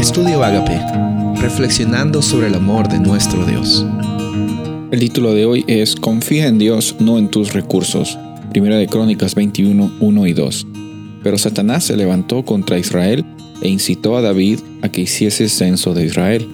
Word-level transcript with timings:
Estudio 0.00 0.42
Agape, 0.42 0.80
reflexionando 1.42 2.22
sobre 2.22 2.46
el 2.46 2.54
amor 2.54 2.88
de 2.88 2.98
nuestro 2.98 3.44
Dios. 3.44 3.84
El 4.90 4.98
título 4.98 5.34
de 5.34 5.44
hoy 5.44 5.62
es 5.68 5.94
Confía 5.94 6.46
en 6.46 6.58
Dios, 6.58 6.96
no 7.00 7.18
en 7.18 7.28
tus 7.28 7.52
recursos. 7.52 8.18
Primera 8.48 8.76
de 8.76 8.86
Crónicas 8.86 9.34
21, 9.34 9.98
1 10.00 10.26
y 10.26 10.32
2. 10.32 10.66
Pero 11.22 11.36
Satanás 11.36 11.84
se 11.84 11.98
levantó 11.98 12.46
contra 12.46 12.78
Israel 12.78 13.26
e 13.60 13.68
incitó 13.68 14.16
a 14.16 14.22
David 14.22 14.60
a 14.80 14.88
que 14.88 15.02
hiciese 15.02 15.50
censo 15.50 15.92
de 15.92 16.06
Israel. 16.06 16.48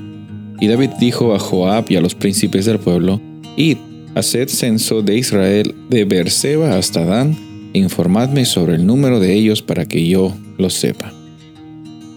Y 0.60 0.66
David 0.66 0.90
dijo 0.98 1.32
a 1.32 1.38
Joab 1.38 1.84
y 1.88 1.94
a 1.94 2.00
los 2.00 2.16
príncipes 2.16 2.64
del 2.64 2.80
pueblo, 2.80 3.20
Id, 3.56 3.76
haced 4.16 4.48
censo 4.48 5.02
de 5.02 5.18
Israel 5.18 5.72
de 5.88 6.04
Beerseba 6.04 6.76
hasta 6.76 7.04
Dan, 7.04 7.36
e 7.74 7.78
informadme 7.78 8.44
sobre 8.44 8.74
el 8.74 8.84
número 8.86 9.20
de 9.20 9.34
ellos 9.34 9.62
para 9.62 9.86
que 9.86 10.04
yo 10.04 10.34
lo 10.58 10.68
sepa. 10.68 11.12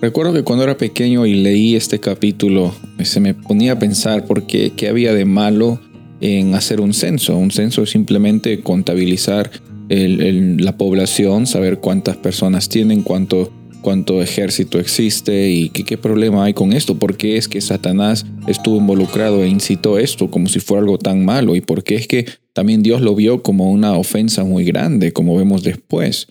Recuerdo 0.02 0.32
que 0.32 0.44
cuando 0.44 0.64
era 0.64 0.78
pequeño 0.78 1.26
y 1.26 1.34
leí 1.34 1.76
este 1.76 2.00
capítulo, 2.00 2.74
se 3.04 3.20
me 3.20 3.34
ponía 3.34 3.74
a 3.74 3.80
pensar 3.80 4.26
por 4.26 4.48
qué, 4.48 4.72
qué 4.72 4.88
había 4.88 5.14
de 5.14 5.26
malo 5.26 5.80
en 6.22 6.56
hacer 6.56 6.80
un 6.80 6.94
censo. 6.94 7.38
Un 7.38 7.52
censo 7.52 7.84
es 7.84 7.90
simplemente 7.90 8.62
contabilizar 8.62 9.52
la 9.90 10.78
población, 10.78 11.48
saber 11.48 11.80
cuántas 11.80 12.16
personas 12.16 12.70
tienen, 12.70 13.02
cuánto, 13.02 13.52
cuánto 13.82 14.22
ejército 14.22 14.80
existe 14.80 15.50
y 15.50 15.70
qué, 15.70 15.84
qué 15.84 15.98
problema 15.98 16.46
hay 16.46 16.54
con 16.54 16.72
esto. 16.72 16.98
¿Por 16.98 17.18
qué 17.18 17.36
es 17.36 17.50
que 17.50 17.60
Satanás 17.60 18.26
estuvo 18.48 18.78
involucrado 18.78 19.44
e 19.44 19.50
incitó 19.50 19.98
esto 19.98 20.32
como 20.32 20.48
si 20.48 20.62
fuera 20.62 20.82
algo 20.82 20.98
tan 20.98 21.26
malo? 21.26 21.58
¿Y 21.58 21.62
por 21.62 21.84
qué 21.84 21.96
es 21.96 22.08
que 22.08 22.26
también 22.54 22.84
Dios 22.84 23.02
lo 23.02 23.16
vio 23.16 23.42
como 23.42 23.70
una 23.70 23.98
ofensa 23.98 24.46
muy 24.46 24.64
grande, 24.64 25.12
como 25.12 25.36
vemos 25.36 25.64
después? 25.64 26.28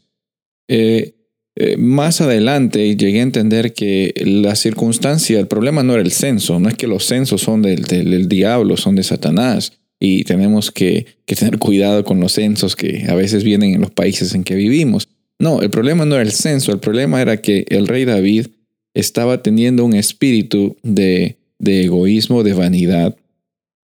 Eh, 0.68 1.17
eh, 1.60 1.76
más 1.76 2.20
adelante 2.20 2.94
llegué 2.94 3.18
a 3.18 3.24
entender 3.24 3.72
que 3.72 4.14
la 4.24 4.54
circunstancia, 4.54 5.40
el 5.40 5.48
problema 5.48 5.82
no 5.82 5.94
era 5.94 6.02
el 6.02 6.12
censo, 6.12 6.60
no 6.60 6.68
es 6.68 6.76
que 6.76 6.86
los 6.86 7.04
censos 7.04 7.40
son 7.40 7.62
del, 7.62 8.28
diablo, 8.28 8.76
son 8.76 8.94
de 8.94 9.02
Satanás 9.02 9.72
y 9.98 10.22
tenemos 10.22 10.70
que, 10.70 11.06
que, 11.26 11.34
tener 11.34 11.58
cuidado 11.58 12.04
con 12.04 12.20
los 12.20 12.30
censos 12.30 12.76
que 12.76 13.06
a 13.08 13.16
veces 13.16 13.42
vienen 13.42 13.74
en 13.74 13.80
los 13.80 13.90
países 13.90 14.36
en 14.36 14.44
que 14.44 14.54
vivimos. 14.54 15.08
No, 15.40 15.60
el 15.60 15.70
problema 15.70 16.04
no 16.04 16.14
era 16.14 16.22
el 16.22 16.30
censo, 16.30 16.70
el 16.70 16.78
problema 16.78 17.20
era 17.20 17.38
que 17.38 17.64
el 17.70 17.88
rey 17.88 18.04
David 18.04 18.46
estaba 18.94 19.42
teniendo 19.42 19.84
un 19.84 19.94
espíritu 19.94 20.76
de, 20.84 21.38
de 21.58 21.86
egoísmo, 21.86 22.44
de 22.44 22.52
vanidad. 22.52 23.16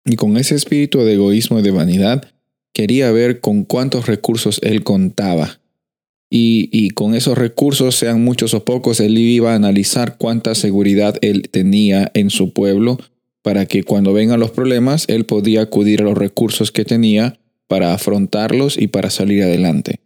Y 0.04 0.16
con 0.16 0.36
ese 0.38 0.56
espíritu 0.56 0.98
de 1.04 1.12
egoísmo 1.12 1.60
y 1.60 1.62
de 1.62 1.70
vanidad 1.70 2.32
quería 2.72 3.12
ver 3.12 3.38
con 3.38 3.62
cuántos 3.62 4.06
recursos 4.06 4.58
él 4.64 4.82
contaba 4.82 5.60
y, 6.32 6.90
con 6.90 7.16
esos 7.16 7.36
recursos, 7.36 7.96
sean 7.96 8.22
muchos 8.22 8.54
o 8.54 8.64
pocos, 8.64 9.00
él 9.00 9.18
iba 9.18 9.52
a 9.52 9.56
analizar 9.56 10.16
cuánta 10.16 10.54
seguridad 10.54 11.16
él 11.22 11.48
tenía 11.50 12.10
en 12.14 12.30
su 12.30 12.52
pueblo 12.52 12.98
para 13.42 13.66
que 13.66 13.82
cuando 13.82 14.12
vengan 14.12 14.38
los 14.38 14.52
problemas, 14.52 15.06
él 15.08 15.24
podía 15.24 15.62
acudir 15.62 16.02
a 16.02 16.04
los 16.04 16.16
recursos 16.16 16.70
que 16.70 16.84
tenía 16.84 17.40
para 17.66 17.94
afrontarlos 17.94 18.78
y 18.78 18.86
para 18.86 19.10
salir 19.10 19.42
adelante. 19.42 20.00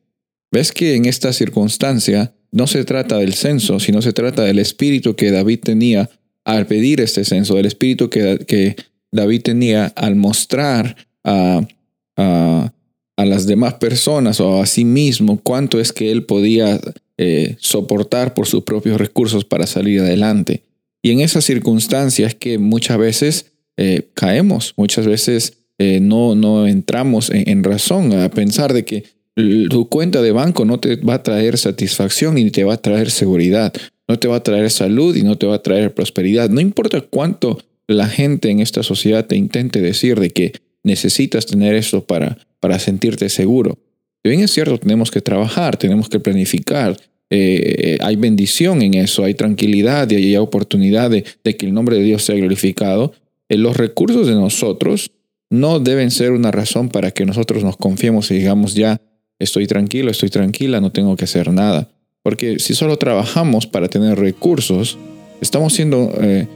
¿Ves 0.50 0.72
que 0.72 0.94
en 0.94 1.04
esta 1.04 1.32
circunstancia 1.32 2.32
no 2.52 2.66
se 2.68 2.84
trata 2.84 3.18
del 3.18 3.34
censo, 3.34 3.80
sino 3.80 4.00
se 4.00 4.12
trata 4.12 4.44
del 4.44 4.60
espíritu 4.60 5.16
que 5.16 5.30
David 5.30 5.60
tenía 5.60 6.08
al 6.44 6.66
pedir 6.66 7.00
este 7.00 7.24
censo, 7.24 7.56
del 7.56 7.66
espíritu 7.66 8.08
que, 8.08 8.44
que 8.46 8.76
David 9.10 9.42
tenía 9.42 9.86
al 9.96 10.14
mostrar 10.14 10.96
a, 11.24 11.66
a, 12.16 12.72
a 13.16 13.24
las 13.24 13.46
demás 13.46 13.74
personas 13.74 14.40
o 14.40 14.60
a 14.60 14.66
sí 14.66 14.84
mismo 14.84 15.40
cuánto 15.42 15.80
es 15.80 15.92
que 15.92 16.10
él 16.10 16.24
podía 16.24 16.80
eh, 17.16 17.56
soportar 17.60 18.34
por 18.34 18.46
sus 18.46 18.64
propios 18.64 18.98
recursos 18.98 19.44
para 19.44 19.66
salir 19.66 20.00
adelante. 20.00 20.62
Y 21.02 21.10
en 21.10 21.20
esas 21.20 21.44
circunstancias 21.44 22.34
que 22.34 22.58
muchas 22.58 22.98
veces 22.98 23.52
eh, 23.76 24.08
caemos, 24.14 24.74
muchas 24.76 25.06
veces 25.06 25.58
eh, 25.78 26.00
no, 26.00 26.34
no 26.34 26.66
entramos 26.66 27.30
en, 27.30 27.62
razón 27.62 28.12
a 28.12 28.30
pensar 28.30 28.72
de 28.72 28.84
que 28.84 29.04
tu 29.68 29.88
cuenta 29.88 30.22
de 30.22 30.30
banco 30.30 30.64
no 30.64 30.78
te 30.78 30.96
va 30.96 31.14
a 31.14 31.22
traer 31.22 31.58
satisfacción 31.58 32.38
y 32.38 32.50
te 32.50 32.62
va 32.62 32.74
a 32.74 32.82
traer 32.82 33.10
seguridad, 33.10 33.72
no 34.06 34.18
te 34.18 34.28
va 34.28 34.36
a 34.36 34.42
traer 34.42 34.70
salud 34.70 35.14
y 35.16 35.22
no 35.22 35.36
te 35.36 35.46
va 35.46 35.56
a 35.56 35.62
traer 35.62 35.92
prosperidad. 35.92 36.50
No 36.50 36.60
importa 36.60 37.00
cuánto 37.00 37.58
la 37.86 38.08
gente 38.08 38.50
en 38.50 38.60
esta 38.60 38.82
sociedad 38.82 39.26
te 39.26 39.36
intente 39.36 39.80
decir 39.80 40.20
de 40.20 40.30
que 40.30 40.52
necesitas 40.84 41.46
tener 41.46 41.74
esto 41.74 42.04
para 42.04 42.38
para 42.64 42.78
sentirte 42.78 43.28
seguro. 43.28 43.76
Si 44.22 44.30
bien 44.30 44.40
es 44.40 44.50
cierto, 44.50 44.78
tenemos 44.78 45.10
que 45.10 45.20
trabajar, 45.20 45.76
tenemos 45.76 46.08
que 46.08 46.18
planificar, 46.18 46.96
eh, 47.28 47.98
hay 48.00 48.16
bendición 48.16 48.80
en 48.80 48.94
eso, 48.94 49.22
hay 49.22 49.34
tranquilidad 49.34 50.08
y 50.08 50.14
hay 50.14 50.36
oportunidad 50.38 51.10
de, 51.10 51.24
que 51.24 51.66
el 51.66 51.74
nombre 51.74 51.98
de 51.98 52.04
Dios 52.04 52.24
sea 52.24 52.36
glorificado. 52.36 53.12
Eh, 53.50 53.58
los 53.58 53.76
recursos 53.76 54.26
de 54.26 54.32
nosotros 54.32 55.10
no 55.50 55.78
deben 55.78 56.10
ser 56.10 56.32
una 56.32 56.50
razón 56.52 56.88
para 56.88 57.10
que 57.10 57.26
nosotros 57.26 57.62
nos 57.62 57.76
confiemos 57.76 58.30
y 58.30 58.36
digamos 58.36 58.72
ya, 58.72 58.98
estoy 59.38 59.66
tranquilo, 59.66 60.10
estoy 60.10 60.30
tranquila, 60.30 60.80
no 60.80 60.90
tengo 60.90 61.16
que 61.16 61.24
hacer 61.24 61.52
nada. 61.52 61.90
Porque 62.22 62.58
si 62.60 62.74
solo 62.74 62.96
trabajamos 62.96 63.66
para 63.66 63.88
tener 63.88 64.18
recursos, 64.18 64.96
estamos 65.42 65.74
siendo, 65.74 66.14
eh, 66.18 66.48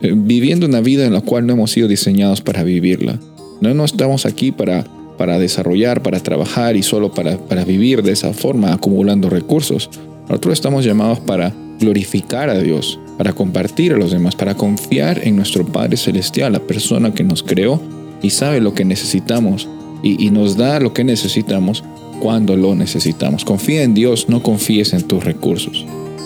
viviendo 0.00 0.66
una 0.66 0.80
vida 0.80 1.06
en 1.06 1.12
la 1.12 1.20
cual 1.20 1.46
no 1.46 1.52
hemos 1.52 1.72
sido 1.72 1.88
diseñados 1.88 2.40
para 2.40 2.62
vivirla. 2.62 3.18
No, 3.60 3.74
no 3.74 3.84
estamos 3.84 4.26
aquí 4.26 4.52
para 4.52 4.84
para 5.16 5.38
desarrollar, 5.38 6.02
para 6.02 6.20
trabajar 6.20 6.76
y 6.76 6.82
solo 6.82 7.12
para, 7.12 7.38
para 7.38 7.64
vivir 7.64 8.02
de 8.02 8.12
esa 8.12 8.32
forma, 8.32 8.72
acumulando 8.72 9.30
recursos. 9.30 9.90
Nosotros 10.28 10.54
estamos 10.54 10.84
llamados 10.84 11.20
para 11.20 11.54
glorificar 11.80 12.50
a 12.50 12.58
Dios, 12.58 12.98
para 13.18 13.32
compartir 13.32 13.92
a 13.92 13.96
los 13.96 14.10
demás, 14.10 14.34
para 14.34 14.54
confiar 14.54 15.26
en 15.26 15.36
nuestro 15.36 15.66
Padre 15.66 15.96
Celestial, 15.96 16.52
la 16.52 16.60
persona 16.60 17.14
que 17.14 17.24
nos 17.24 17.42
creó 17.42 17.80
y 18.22 18.30
sabe 18.30 18.60
lo 18.60 18.74
que 18.74 18.84
necesitamos 18.84 19.68
y, 20.02 20.24
y 20.24 20.30
nos 20.30 20.56
da 20.56 20.80
lo 20.80 20.92
que 20.92 21.04
necesitamos 21.04 21.84
cuando 22.20 22.56
lo 22.56 22.74
necesitamos. 22.74 23.44
Confía 23.44 23.82
en 23.82 23.94
Dios, 23.94 24.28
no 24.28 24.42
confíes 24.42 24.92
en 24.92 25.02
tus 25.02 25.24
recursos. 25.24 25.86